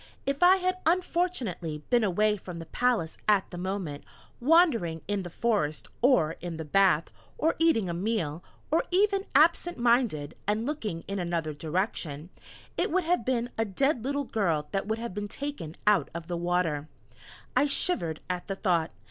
If 0.25 0.41
I 0.41 0.55
had 0.55 0.79
unfortunately 0.87 1.83
been 1.91 2.03
away 2.03 2.35
from 2.35 2.57
the 2.57 2.65
palace 2.65 3.19
at 3.27 3.51
the 3.51 3.57
moment, 3.59 4.03
wandering 4.39 5.03
in 5.07 5.21
the 5.21 5.29
forest, 5.29 5.89
or 6.01 6.37
in 6.41 6.57
the 6.57 6.65
bath, 6.65 7.11
or 7.37 7.55
eating 7.59 7.87
a 7.87 7.93
meal 7.93 8.43
or 8.71 8.83
even 8.89 9.27
absent 9.35 9.77
minded, 9.77 10.33
and 10.47 10.65
looking 10.65 11.03
in 11.07 11.19
another 11.19 11.53
direction, 11.53 12.31
it 12.79 12.89
would 12.89 13.03
have 13.03 13.23
been 13.23 13.51
a 13.59 13.63
dead 13.63 14.03
little 14.03 14.23
girl 14.25 14.67
that 14.71 14.87
would 14.87 14.97
have 14.97 15.13
been 15.13 15.27
taken 15.27 15.75
out 15.85 16.09
of 16.15 16.25
the 16.27 16.35
water. 16.35 16.89
I 17.55 17.67
shivered 17.67 18.21
at 18.27 18.47
the 18.47 18.55
thought! 18.55 18.89